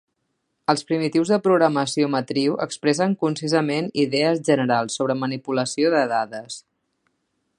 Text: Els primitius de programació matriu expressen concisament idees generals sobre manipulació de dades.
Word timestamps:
Els 0.73 0.83
primitius 0.91 1.31
de 1.33 1.37
programació 1.47 2.07
matriu 2.13 2.55
expressen 2.65 3.13
concisament 3.25 3.91
idees 4.07 4.41
generals 4.49 4.99
sobre 5.01 5.19
manipulació 5.25 5.93
de 5.99 6.05
dades. 6.17 6.61